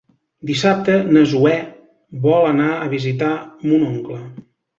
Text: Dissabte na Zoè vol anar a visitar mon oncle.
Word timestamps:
Dissabte 0.51 0.95
na 1.17 1.21
Zoè 1.33 1.53
vol 2.25 2.49
anar 2.53 2.71
a 2.77 2.89
visitar 2.95 3.31
mon 3.69 3.87
oncle. 3.93 4.21